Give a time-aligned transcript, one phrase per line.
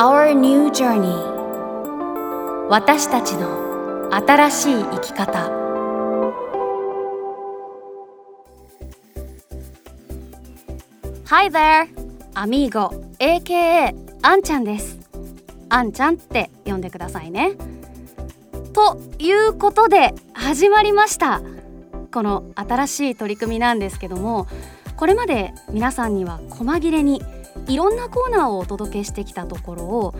[0.00, 1.12] Our New Journey.
[2.68, 5.50] 私たちの新しい生き方。
[11.24, 11.88] Hi there!
[12.34, 13.92] アミーゴ AKA
[14.22, 15.00] あんちゃんです。
[15.68, 17.56] あんちゃんって呼んでくださいね。
[18.72, 21.42] ということで始まりました。
[22.12, 24.46] この新しい取り組みなんですけども
[24.96, 27.20] これまで皆さんには細切れに
[27.66, 30.14] いろんなコーナーをお届けしてきたところを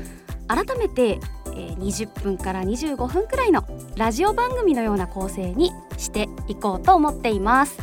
[0.48, 3.64] 改めて20分から25分くらいの
[3.96, 7.78] ラジオ番組のような構成にしていこうと思っています。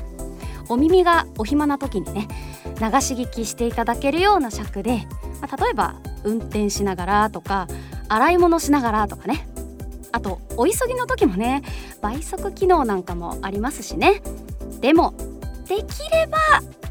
[0.68, 2.28] お耳がお暇な時にね
[2.80, 5.08] 流し聞きしていただけるような尺で、
[5.40, 7.68] まあ、例えば運転しながらとか
[8.10, 9.48] 洗い物しながらとかね。
[10.12, 11.62] あとお急ぎの時もね
[12.02, 14.22] 倍速機能なんかもありますしね。
[14.80, 15.14] でも
[15.68, 16.38] できれば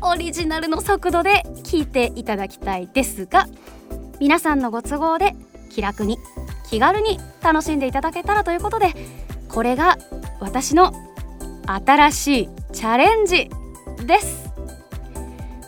[0.01, 3.47] オリジナルの速度で聞いていただきたいですが
[4.21, 5.35] 皆さんのご都合で
[5.71, 6.19] 気楽に
[6.69, 8.93] 気軽に楽しんでいただけたらということで
[9.49, 9.97] これが
[10.41, 10.93] 私の
[11.67, 13.49] 新しいチャレンジ
[14.05, 14.51] です。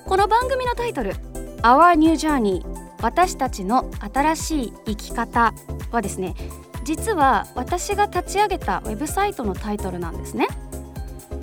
[0.04, 1.12] この番組のタイトル
[1.62, 2.62] 「Our New Journey
[3.00, 5.54] 私たちの新しい生き方」
[5.90, 6.34] はですね
[6.84, 10.48] 実は私が立ち上げたウェブサイトのタイトルなんですね。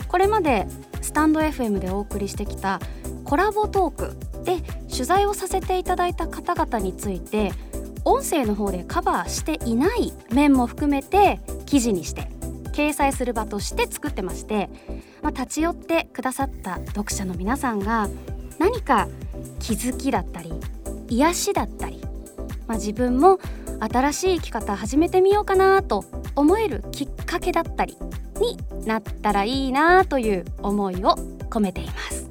[0.07, 0.67] これまで
[1.03, 2.79] スタンド FM でお送りしてきた
[3.25, 7.51] コラボトークで取材をさせていただいた方々について
[8.05, 12.27] 音声の方でカバーしていない面も含めて記事にして
[12.73, 14.69] 掲載する場として作ってまして、
[15.21, 18.09] まあ、立ち寄ってくださった読者の皆さんが
[18.57, 19.07] 何か
[19.59, 20.51] 気づきだったり
[21.09, 22.01] 癒しだったり、
[22.67, 23.39] まあ、自分も
[23.79, 27.97] 新しい生き方始めてみようかなと思えるきっかけだったり
[28.39, 31.15] になったらいいなという思いを
[31.49, 32.29] 込めています。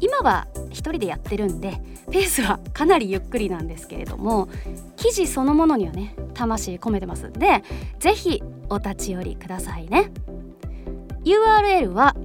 [0.00, 4.48] 今は一人でやってるんでペースはかなりゆっくりなんですけれども
[4.96, 7.28] 記事そのものにはね魂込めてます。
[7.28, 7.62] んで
[7.98, 10.10] 是非お立ち寄りくださいね。
[11.24, 12.16] URL は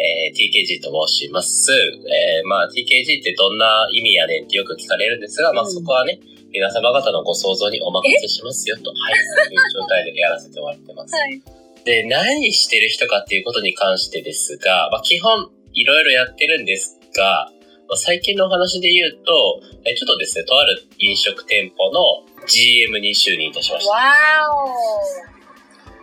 [0.00, 1.70] えー、TKG と申します。
[1.70, 6.18] えー、まあ TKG ってどんな意味やねんってよく聞かれるんですが、まあそこはね、
[6.54, 9.56] 皆様方のご想像にお任せしますよと、はい、い。
[9.56, 11.12] う状態でやらせてもらってます。
[11.12, 11.42] はい、
[11.84, 17.50] で、何してる人かっていうことに関してですが、まあ基本いろいろやってるんですが、
[17.88, 23.92] まあ、最近のお話で言うと、えちょっとですね、とある飲食店舗の GM に就任いたしました。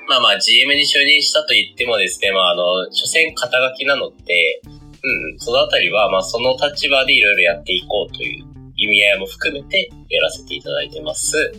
[0.09, 4.61] まあまあ GM に就任したと言ってもですね、まああの、所詮肩書きなので、
[5.01, 8.50] うん、そのあたりは、まあその立場でいろいろやっていこうという
[8.81, 11.53] 意味合いも含めてやらせていただいてます。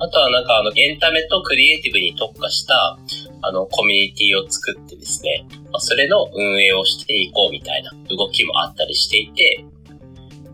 [0.00, 2.98] あとはなんかあの、エンタメとクリエイティブに特化した、
[3.42, 9.64] あの、コミュニティを作ってですね、まあ、それの運営をしていこうみたいな動きもあったりしていて、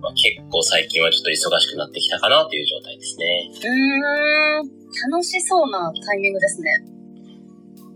[0.00, 3.50] まあ、結構最近はちょっと忙しくなってきたかなという状態ですね。
[3.52, 6.84] うーん、楽しそうなタイミングですね。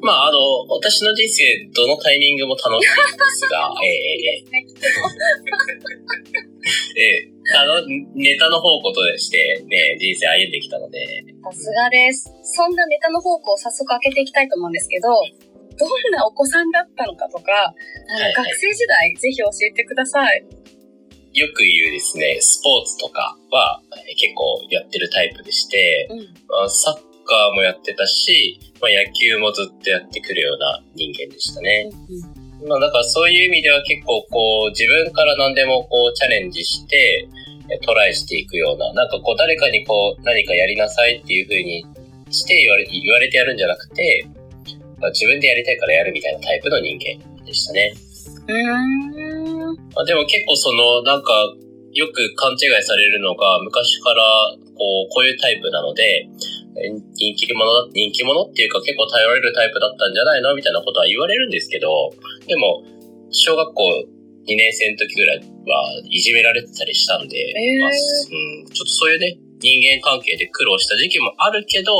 [0.01, 4.45] まあ、あの、私の人生、どのタイミングも楽しいんですが、 えええ
[6.97, 12.31] え ええあの、ネタの方ことでして、ね、人生歩んできたので、さすがです。
[12.43, 15.09] そんなネタの方向を早速開けていきたいと思うんですけど、
[15.79, 20.45] どんなお子さんだったのかとか、あの、学生時代、ぜひ教えてください。
[21.35, 26.19] よく言うですね、スポーツとかはえー結構やってるタイプでして、うん。
[26.49, 31.91] まあサッカーもやってたし、まあ、野球もずっとやってくるような人間でしたね。
[32.67, 37.29] まあだからそういう意味では結構こう自分から何でもこうチャレンジしてえ
[37.85, 41.85] トライしていくような、なんかこう誰かにこう何かやりなさいっていう風に
[42.31, 44.27] して言われ言われてやるんじゃなくて、
[44.99, 47.95] まあ、自分でやりたいからやるみたいなタイプの人間でしたね。
[48.47, 49.77] うーん。
[49.95, 51.33] まあ、でも結構そのなんか
[51.93, 54.23] よく勘違いされるのが昔から
[54.77, 56.29] こうこういうタイプなので、
[56.79, 62.13] え人気者だ、人気者っていうか結構頼れるタイプだったんじゃないのみたいなことは言われるんですけど、
[62.47, 62.85] でも、
[63.31, 64.05] 小学校
[64.49, 65.45] 2年生の時ぐらいは
[66.09, 71.93] いじめられてたりしたんで、えーまあうん、ちょっとそういうね、人間関係で苦労した時期もあるけど、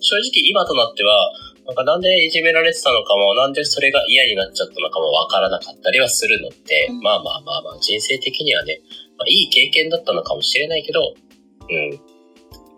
[0.00, 1.32] 正直今となっては、
[1.66, 8.80] なんかなんでいじめられてたのかも、なんでそれが嫌になっちゃったのかもわからなかったりはするのって、うんまあまあまあまあ人生的にはね、
[9.18, 11.00] まあ、いい経験だったのかもしれないけど、
[11.70, 12.00] うん。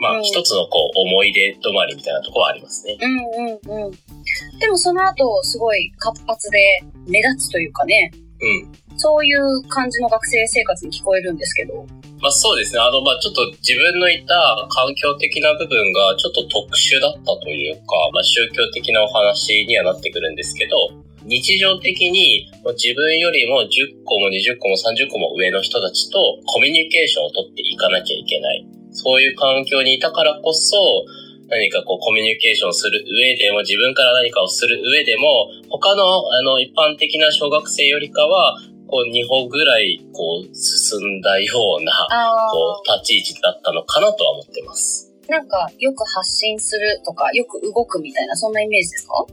[0.00, 2.96] まうんあ一つのこう思い出止まりみたいなところはありますね。
[3.00, 4.58] うんうんうん。
[4.58, 8.10] でもその後、すごい活発で目立つというかね、
[8.42, 8.96] うん。
[8.96, 11.86] そういう感じの学生生活に聞こえるんですけど。
[12.20, 12.80] まあそうですね。
[12.80, 14.34] あの、まあちょっと自分のいた
[14.68, 20.76] 環境的な部分がちょっと特殊だったというか、まあ宗教的なお話にはなってくるんですけど、
[21.24, 28.66] 日常的に自分よりも10個も20個も30個も上の人たちとコミュニケーションを取っていかなきゃいけない。
[28.92, 30.76] そういう環境にいたからこそ、
[31.50, 38.56] 何かこうコミュニケーションする上でも自分から何かをする上でも他のあの一般的な小学生よりかは
[38.86, 45.12] こう2歩ぐらいこう進んだようなあこう、立ち位置だったのかなとは思ってます。
[45.28, 49.24] なんか、よく発信するとか、よく動くみたいな、そんなイメージですか？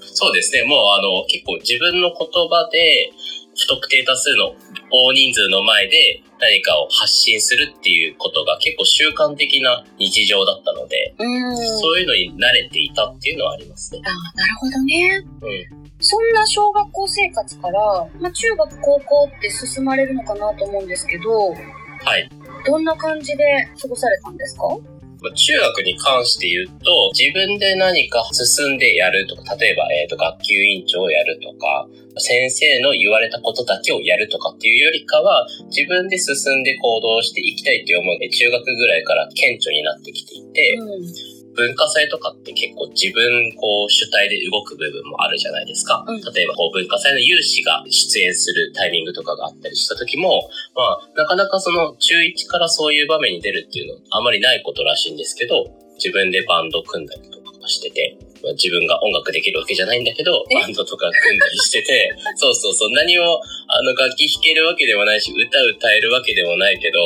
[0.00, 0.62] そうですね。
[0.64, 3.10] もうあの、結構自分の言葉で、
[3.54, 4.54] 不特定多数の
[4.90, 11.14] 大人数の前で何かを発信するっていうことが結構習慣的な日常だったので。
[11.18, 14.00] そういうのに慣れていたっていうのはありますね。
[14.04, 15.24] ああ、なるほどね。
[15.42, 15.82] うん。
[16.00, 22.28] そんな小学校生活から、まあ、中学、高校って進まれるのかなと思うんですけど、はい。
[22.66, 23.44] どんな感じで
[23.80, 24.62] 過ごされたんですか？
[24.62, 24.91] まあ
[25.30, 31.88] 中学に関して言うと、自分で何か進んでやるとか、例えば、えっ、と、学級委員長をやるとか、
[32.18, 41.31] 先生の言われたことだけをやるとかっていうよりかは、自分で進んで行動していきたいって思う思いで中学ぐらいから顕著になってきていて、うん。
[41.54, 46.04] 文化祭とかって結構自分こう主体で動く部分もあるじゃないですか。
[46.06, 46.20] うん。
[46.20, 55.66] 例えばこう文化祭の有志が出演するタイミングとかがあったりした時も、まあなかなかその中1からそういう場面に出るっていうのはあまりないことらしいんですけど、
[55.96, 60.54] 自分でバンド組んだりとかしてて、まあ自分が音楽できるわけじゃないんだけど、え？
[60.54, 66.98] バンドとか組んだりしてて、 そうそうそう、何もあの楽器弾けるわけでもないし、歌歌えるわけでもないけど、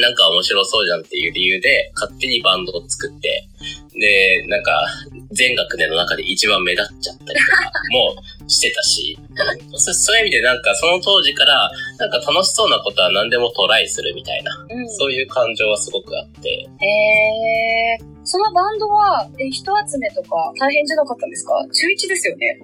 [0.00, 3.46] なんか面白そうじゃんっていう理由で、勝手にバンドを作って、
[3.98, 4.86] で、なんか、
[5.32, 14.88] 全学年の中で一番目立っちゃったりとかもしてたし、う んそそういう意味でなんかその当時から、なんか楽しそうなことは何でもトライするみたいな、うん。
[14.90, 21.54] そういう感情はすごくあって、えー、そのバンドは、え、人集めとか大変じゃなかったんですか？
[21.72, 22.58] 中1ですよね。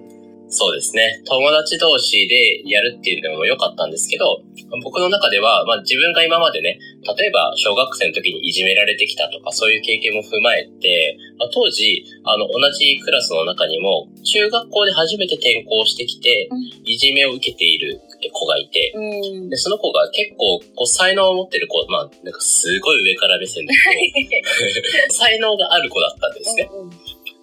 [0.53, 1.21] そうですね。
[1.25, 4.41] 友達同士でやるっていうのも良かったんですけど、
[4.83, 6.79] 僕の中では、まあ自分が今までね、
[7.17, 16.49] 例えば小学生の時にいじめられてきたとかそういう経験も踏まえて、まあ、当時、あの、同じクラスの中にも、中学校で初めて転校してきて、
[16.85, 17.99] いじめを受けている
[18.31, 19.49] 子がいて、うん。
[19.49, 23.79] で、その子が結構、こう、才能を持ってる子、まあ、なんかすごい上から目線だけ
[25.09, 26.69] ど、 才能がある子だったんですね。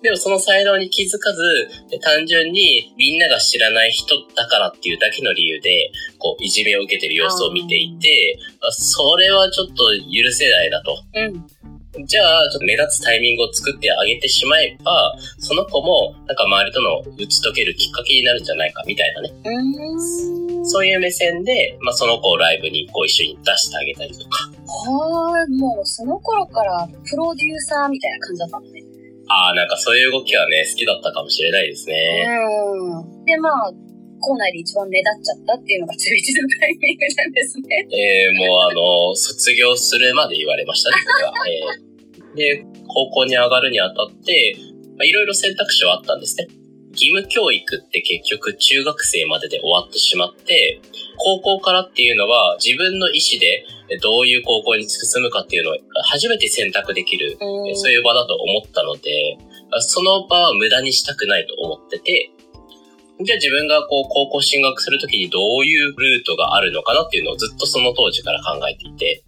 [0.03, 1.69] でもその才能に気づかず、
[2.01, 10.97] 単純にみんなが知らない人だからっていうだけの理由で、こう、いじめを受けてる様子を見ていて、あそれはちょっと許せないなと。
[11.15, 11.23] う
[12.01, 12.07] ん。
[12.07, 19.33] じゃあ、ちょっと目立つタイミングを作ってあげてしまえば、その子も、なんか周りとの打ち解けるきっかけになるんじゃないかみたいなね。
[19.45, 20.67] うーん。
[20.67, 24.51] そういう目線で、まあその子をライブにこう一緒に出してあげたりとか。
[24.67, 28.90] はーい、もうその頃からプロデューサーみたいな感じだったのね。
[29.31, 32.27] ああ、なんかそういう動きはね、好きだったかもしれないですね。
[32.27, 33.25] うん。
[33.25, 33.73] で、まあ、
[34.21, 37.89] 校内で一番目立っちゃったっていうのが中1のタイミングなんですね。
[37.95, 41.33] えー、もうあの、卒業するまで言われましたね、 それは。
[41.49, 41.91] えー
[42.35, 44.57] で、高校に上がるにあたって、
[44.97, 46.49] まあいろいろ選択肢はあったんですね。
[46.93, 50.81] 義務教育って結局中学生までで終わってしまって、
[51.21, 53.65] 高校からっていうのは自分の意思で
[53.99, 55.75] どういう高校に進むかっていうのを
[56.11, 59.37] 初めて選択できる、うんそういう場だと思ったので、
[59.81, 62.31] その場は無駄にしたくないと思ってて、
[63.23, 69.23] じゃあ自分がこう高校進学するときにどういうルートがあるのかなっていうのをずっとその当時から考えていて、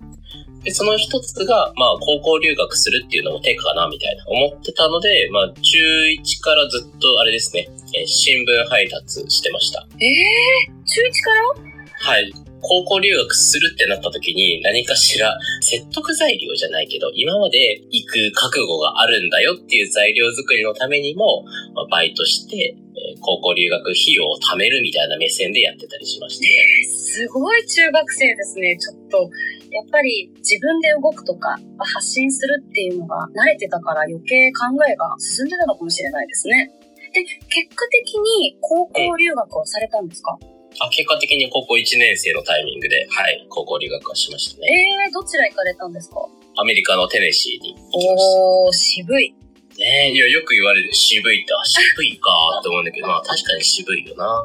[0.64, 9.86] で、その一つが、まあ、高校留学するっていうのも手かな、みたいな思ってたので、まあ、中1からずっと、あれですね、えー新聞配達してました。
[10.00, 11.71] ええー、中1から？
[12.02, 12.32] はい。
[12.60, 21.44] 高校留学するってなった時に何かしら説得材料じゃないけど、今まで行く覚悟があるんだよっていう材料作りのためにも、
[21.74, 22.74] ま、バイトして、
[23.20, 26.46] 高校留学費用を貯めるみたいな目線でやってたりしまして。
[26.84, 28.76] すごい中学生ですね。
[28.76, 29.30] ちょっと、
[29.70, 36.70] やっぱり自分で動くとか発信するっていうのが慣れてたから余計考えが進んでたのかもしれないですね。
[37.14, 37.38] で、結
[37.74, 40.38] 果的に高校留学をされたんですか、
[40.80, 44.68] あ結果的に高校1年生のタイミングで、はい、高校留学はしましたね。
[45.06, 46.26] えー、どちら行かれたんですか？
[46.56, 48.40] アメリカのテネシーに行きました。
[48.40, 49.34] おー、渋い。
[49.78, 50.92] ねえ、いや、よく言われる。
[50.92, 54.44] 渋いって、あ、渋いかって思うんだけど、まあ確かに渋いよな。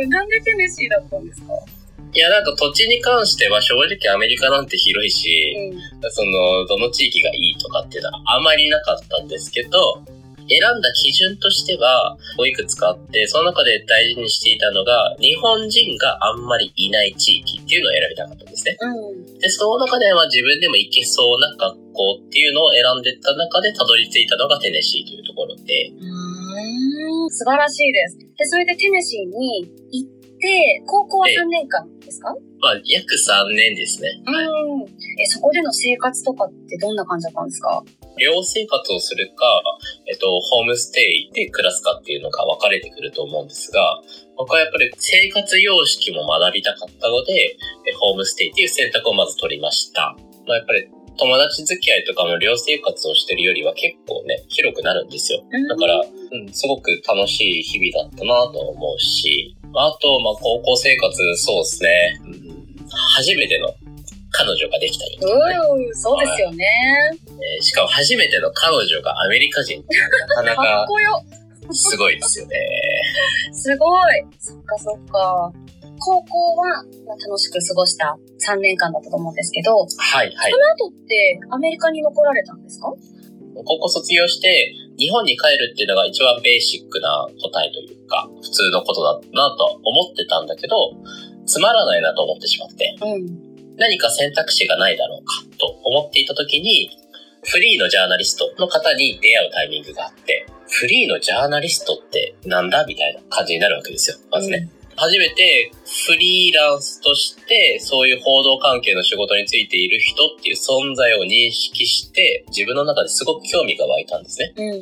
[0.00, 1.52] うん、なんでテネシーだったんですか？
[2.14, 6.10] いや、なんか土地に関しては正直アメリカなんて広いし、うん。
[6.10, 10.02] その、どの地域がいいとかっていうのはあまりなかったんですけど、
[10.48, 18.76] 選んだ基準としては、いくつかあって、その中で大事にしていたのが、日本人があんまりいない地域っていうのを選びたかったんですね。
[18.80, 19.38] うん。
[19.38, 28.18] で、その中では自分でも行けそうな学校っていうのを選んでった中でたどり着いたのがテネシーというところで、うーん、素晴らしいです。
[28.18, 32.34] で、それでテネシーに行って、高校はええ3年間ですか？
[32.60, 34.08] まあ、約3年ですね。
[34.24, 34.46] はい。
[34.46, 34.82] うん。
[35.20, 37.82] え、そこでの生活とかってどんな感じだったんですか？
[38.18, 39.62] 寮生活をするか、
[40.06, 44.00] えっと、ホームステイで暮らすかっていうのが分かれてくると思うんですが、
[44.36, 47.56] 僕はやっぱり生活様式も学びたかったので、
[47.86, 50.16] えホームステイっていう選択をまず取りました。
[50.46, 55.42] まあ、やっぱり友達付き合いとかも寮生活をしてるよりは結構ね、広くなるんですよ。
[55.68, 63.68] だから、うん、すごく楽しい日々だったなと思うし、あと、まあ、高校生活、そうですね、うん、初めての
[64.38, 66.64] 彼女ができたりとかね、うん、そうですよね。
[67.26, 70.86] えーしかも初めての彼女がアメリカ人ってなかなか。
[71.72, 72.56] すごいですよね。
[73.52, 74.24] すごい。
[74.38, 75.52] そっかそっか。
[76.00, 78.16] 高校は、まあ、楽しく過ごした
[78.46, 79.84] 3年間だったと思うんですけど、は
[80.24, 80.56] い、はいそ。
[80.56, 82.92] の後ってアメリカに残られたんですか？
[83.64, 90.76] 高校卒業して日本に帰るっていうのが一番ベーシックな答えというか、普通のことだなと思ってたんだけど、
[91.46, 93.47] つまらないなと思ってしまって、うん。
[93.78, 96.90] 何か選択肢がないだろうかと思っていた時に、
[97.44, 104.16] フリーのジャーナリストの方に出会うタイミングがあって、フリーのジャーナリストってなんだみたいな感じになるわけですよ。
[104.30, 104.68] まずね。
[104.96, 105.70] 初めて
[106.06, 114.52] フリーランスとしてそういう報道関係の仕事についている人っていう存在を認識して自分の中ですごく興味が湧いたんですね。
[114.56, 114.80] うん。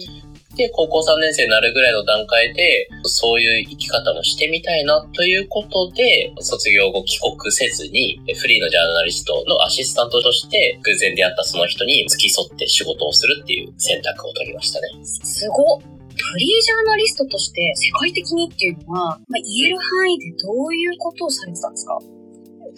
[0.56, 14.88] で、高校3年生になるぐらいの段階でそういう生き方もしてみたいなということで卒業後帰国せずにフリーのジャーナリストのアシスタントとして偶然出会ったその人に付き添って仕事をするっていう選択を取りましたね。
[15.04, 15.82] すごっ。
[16.18, 21.98] フリージャーナリストとして世界的にっていうのは、まあ、言える範囲でどういうことをされてたんですか？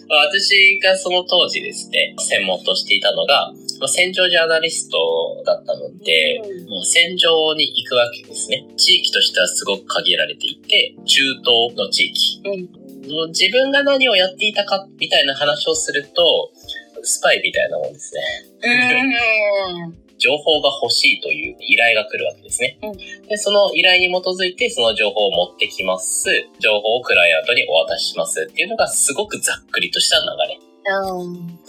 [0.09, 4.97] 私がその当時ですね、専門としていたのが、まあ戦場ジャーナリスト
[5.45, 8.65] だったので、うんもう戦場に行くわけですね。
[8.77, 12.41] 地域としてはすごく限られていて、中東の地域。
[12.45, 13.29] うん。
[13.29, 16.51] 自分が何をやっていたかみたいな話をすると、
[17.01, 18.21] スパイみたいなもんですね。
[18.61, 20.09] うん。
[20.19, 22.77] 情報が欲しいという依頼が来るわけですね。
[22.83, 26.29] うんで、その依頼に基づいてその情報を持ってきます。
[26.59, 30.59] 情報をクライアントにお渡ししますっていうのがすごくざっくりとした流れ。
[30.85, 31.59] うん。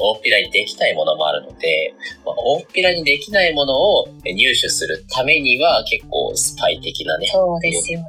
[0.00, 7.26] 大っぴらにできないものもあるので、まあ大っぴらにできないものを入手するためには結構スパイ的なね。
[7.26, 8.06] そうですよね。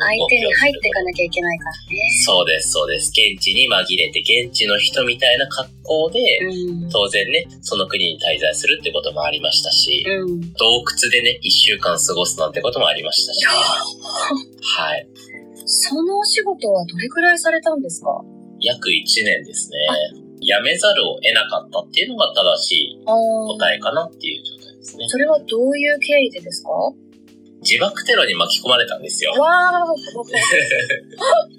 [0.00, 1.78] 相手に入っていかなきゃいけないからね。
[2.24, 3.08] そうです、そうです。
[3.08, 6.90] 現地に紛れて現地の人みたいな格好で、うん。
[6.90, 10.40] 当然ね、その国に滞在するってこともありましたし、うん。
[10.54, 15.08] 洞窟でね、一週間過ごすなんてこともありましたし、はい。
[15.64, 18.10] そのお仕事はどれくらいされたんですか？
[18.60, 19.76] 約1年ですね。
[20.40, 25.08] 辞めざるを得なかったっていうのが正しい答えかなっていう状態ですね。
[25.08, 26.70] それはどういう経緯でですか？
[26.70, 26.92] わ
[27.60, 29.32] 自爆テロに巻き込まれたんですよ。
[29.32, 29.34] ー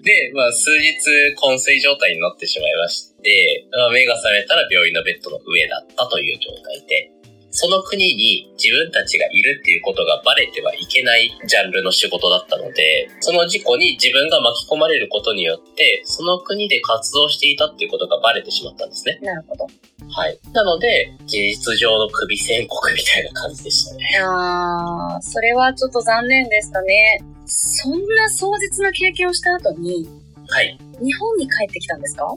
[0.04, 0.96] で、まあ、数日
[1.36, 7.12] 昏睡状態になってしまいまして、まあ目が覚めたら病院のベッドの上だったという状態で。
[7.52, 19.20] その国に自分たちがいるっていうことがバレてはいけないジャンルの仕事だったので、その事故に自分が巻き込まれることによって、その国で活動していたっていうことがバレてしまったんですね。
[19.22, 19.68] なるほど。
[20.10, 20.40] はい。
[20.54, 24.20] なので、事実上の首宣告みたいな感じでしたね。
[24.24, 27.22] ああ、それはちょっと残念でしたね。
[27.46, 30.08] そんな壮絶な経験をした後に、
[30.48, 30.78] はい。
[31.02, 32.28] 日本に帰ってきたんですか？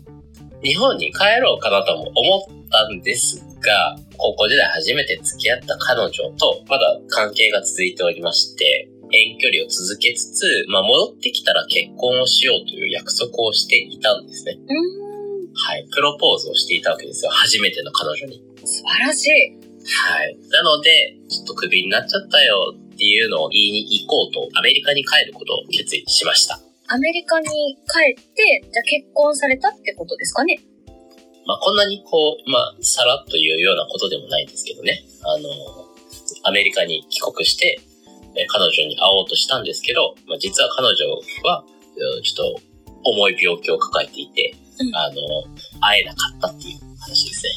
[0.63, 14.59] 日本に帰ろうかなとも思ったんですが、高校時代初めて付き合った彼女と、まだ関係が続いておりまして、遠距離を続けつつ、まあ、戻ってきたら結婚をしようという約束をしていたんですね。
[15.55, 15.87] はい。
[15.93, 17.31] プロポーズをしていたわけですよ。
[17.31, 18.43] 初めての彼女に。
[18.65, 19.63] 素晴らしい。
[19.85, 20.37] はい。
[20.49, 26.59] なので、ちょっとクビになっちゃったよっていうのを言いに行こうと、アメリカに帰ることを決意しました。
[26.89, 30.59] アメリカに帰って、じゃあ結婚されたってことですかね
[31.47, 35.03] まあ、こんなにこう、まあ、さらっと言うようなことでもないんですけどね。
[35.25, 35.49] あの、
[36.45, 37.81] アメリカに帰国して、
[38.35, 40.95] え彼女に会おうとしたんですけど、まあ、実は彼女
[41.45, 41.65] は、
[42.23, 42.61] ちょっと
[43.05, 45.15] 重い病気を抱えていて、うん、あの、
[45.81, 47.51] 会えなかったっていう話ですね。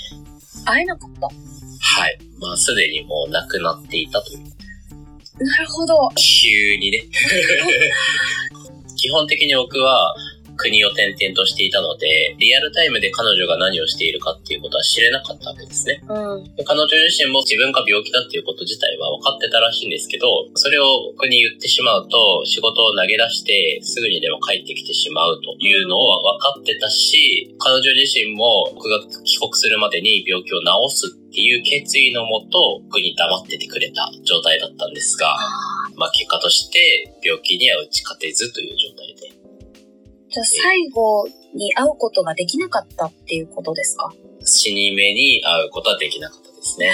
[0.66, 1.28] 会えなかった？
[1.28, 2.18] はい。
[2.40, 4.40] まあ、すでにもう亡くなっていたという。
[5.44, 6.10] なるほど。
[6.18, 7.04] 急にね。
[8.98, 10.14] 基本的に僕は、
[10.66, 16.02] 国を転々としていたので、リアルタイムで彼女が何をしているかっていうことは知れなかったわけですね。
[16.10, 35.38] うん、彼女自身も自分が病気だっていうこと自体は分かってたらしいんですけど、それを僕に言ってしまうと、仕事を投げ出してすぐにでも帰ってきてしまうというのは分かってたし、彼女自身も僕が帰国するまでに病気を治すっていう決意のもと、僕に黙っててくれた状態だったんですが、
[35.96, 39.45] まあ結果として病気には打ち勝てずという状態で。
[40.36, 44.12] じゃあ最後に会うことができなかったっていうことですか？
[44.44, 46.92] 死に目に会うことはできなかったですね。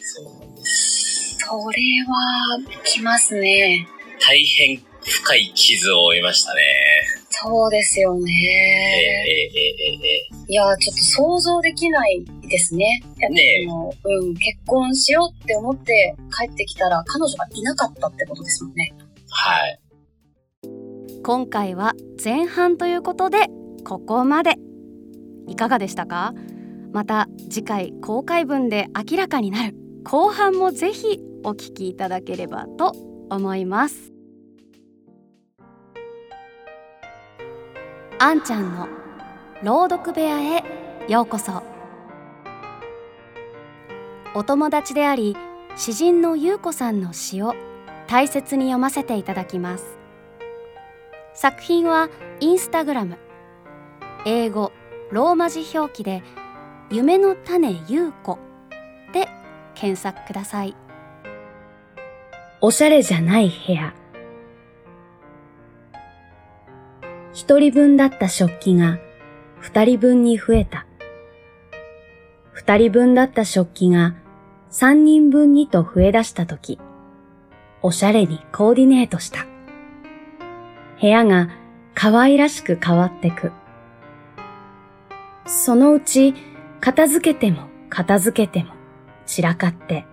[0.00, 1.38] そうなんです。
[1.38, 3.88] それは、きますね。
[4.20, 6.62] 大変深い傷を負いましたね。
[7.30, 8.30] そうですよね。
[9.26, 13.02] えー、えー、えー、えー、いや、ちょっと想像できないですね。
[13.28, 13.66] ね
[14.04, 18.94] うん、結婚しようって思って帰ってきたら彼女がいなかったってことですもんね。
[19.30, 19.80] はい。
[21.26, 23.48] 今回は前半ということで
[23.84, 24.54] ここまで。
[25.48, 26.34] いかがでしたか？
[26.92, 29.74] また次回公開分で明らかになる。
[30.04, 32.92] 後半もぜひお聞きいただければと
[33.28, 34.12] 思います。
[38.20, 38.86] あんちゃんの
[39.64, 40.62] 朗読部屋へ
[41.08, 41.64] ようこそ。
[44.36, 45.36] お友達であり
[45.74, 47.56] 詩人のゆうこさんの詩を
[48.06, 49.95] 大切に読ませていただきます。
[51.36, 52.08] 作品は
[52.40, 53.18] インスタグラム。
[54.24, 54.72] 英語
[55.12, 56.22] ローマ字表記で
[56.90, 58.38] 「夢の種優子」
[59.12, 59.28] で
[59.74, 60.74] 検索ください。
[62.62, 63.92] おしゃれじゃない部屋。
[67.34, 68.98] 一人分だった食器が
[69.58, 70.86] 二人分に増えた。
[72.52, 74.14] 二人分だった食器が
[74.70, 76.80] 三人分にと増え出したとき、
[77.82, 79.46] おしゃれにコーディネートした。
[81.00, 81.50] 部屋が
[81.94, 83.52] 可愛らしく変わってく。
[85.46, 86.34] そのうち
[86.80, 88.74] 片付けても片付けても
[89.26, 90.06] 散らかって、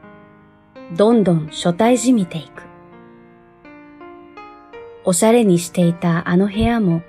[0.96, 2.64] どんどん初対じみていく。
[5.06, 7.02] おしゃれにしていたあの部屋も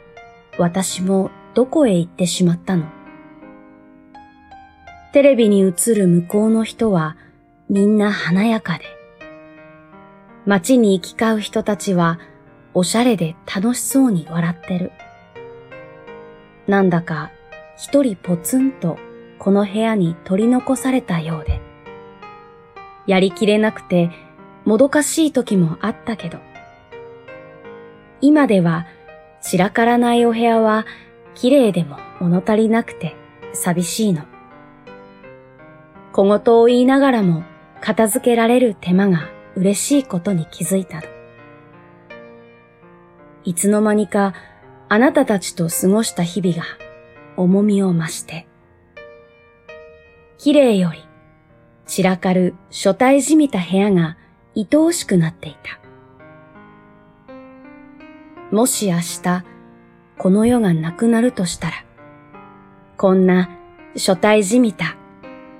[0.58, 2.86] 私もどこへ行ってしまったの
[5.12, 7.16] テレビに映る向こうの人は
[7.68, 8.84] みんな華やかで、
[10.44, 12.18] 街に行き交う人たちは
[12.76, 14.90] おしゃれで楽しそうに笑ってる。
[16.66, 17.30] なんだか
[17.76, 18.98] 一人ポツンと
[19.38, 21.60] この部屋に取り残されたようで。
[23.06, 24.10] やりきれなくて
[24.64, 26.38] もどかしい時もあったけど。
[28.20, 28.86] 今では
[29.40, 30.84] 散らからないお部屋は
[31.34, 33.14] 綺麗でも物足りなくて
[33.52, 34.24] 寂しいの。
[36.12, 37.44] 小言を言いながらも
[37.80, 41.13] 片付けられる手間が嬉しいことに気づいたの。
[43.44, 44.34] いつの間にか
[44.88, 46.64] あなたたちと過ごした日々が
[47.36, 48.46] 重みを増して、
[50.38, 51.04] 綺麗より
[51.86, 54.16] 散らかる初対じみた部屋が
[54.56, 55.80] 愛おしくなっていた。
[58.50, 59.44] もし明日、
[60.16, 61.84] この世がなくなるとしたら、
[62.96, 63.50] こんな
[63.94, 64.96] 初対じみた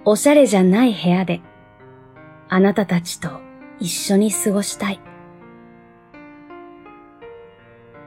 [0.05, 1.41] おしゃれじゃない部屋で、
[2.49, 3.41] あなたたちと
[3.81, 5.01] 一緒に過ごしたい。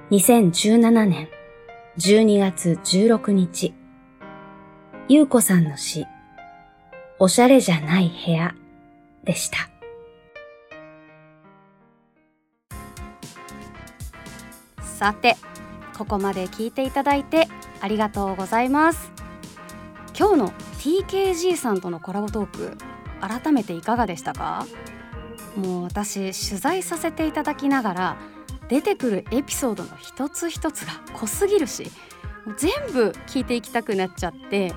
[0.09, 1.27] 2017年
[1.97, 3.73] 12月16日、
[5.09, 6.05] ゆうこさんの詩、
[7.19, 8.55] おしゃれじゃない部屋
[9.25, 9.57] でした。
[14.81, 15.35] さて、
[15.97, 17.49] ここまで聞いていただいて
[17.81, 19.11] ありがとうございます。
[20.17, 22.77] 今日の TKG さんとのコラボトーク
[23.19, 24.65] 改めていかがでしたか？
[25.57, 28.17] もう私取材させていただきながら
[28.69, 31.91] 出てくるエピソードの一つ一つが濃すぎるし
[32.57, 34.73] 全部聞いていきたくなっちゃって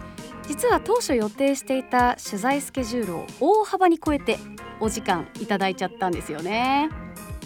[0.48, 4.38] 実は当初予定していた取材スケジュールを大幅に超えて
[4.80, 6.88] お時間いただいちゃったんですよね。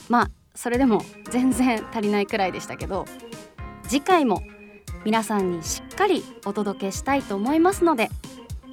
[0.09, 3.05] まあそれでも全然足りないくらいでしたけど
[3.89, 4.43] 次回も
[5.05, 8.09] 皆さんにしっかりお届けしたいと思いますので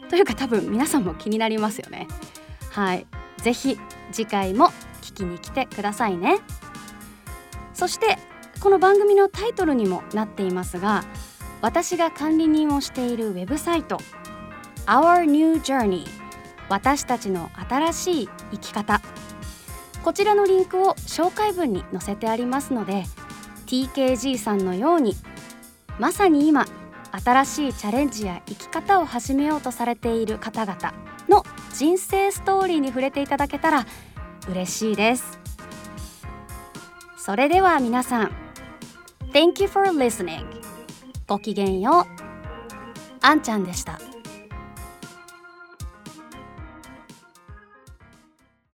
[0.10, 2.08] というか多分皆さんも気になりますよね。
[2.70, 3.08] はい。
[3.38, 3.78] ぜひ
[4.12, 4.68] 次回も
[5.02, 6.40] 聞きに来てくださいね。
[7.82, 8.20] そして
[8.60, 11.04] この番組のタイトルにもなっていますが
[11.64, 13.98] 私が管理人をしているウェブサイト
[14.86, 16.06] Our New Journey
[16.70, 19.02] 私たちの新しい生き方。
[20.04, 23.06] こちらのリンクを紹介文に載せてありますので
[23.66, 25.16] TKG さんのように
[25.98, 26.68] まさに今
[27.12, 30.94] 新しいチャレンジや生き方を始めようとされている方々
[31.28, 33.88] の人生ストーリーに触れていただけたら
[34.48, 35.42] 嬉しいです。
[37.24, 38.32] それでは皆さん
[39.32, 40.44] Thank you for listening
[41.28, 42.06] ごきげんよう。
[43.22, 44.00] あんちゃんでした。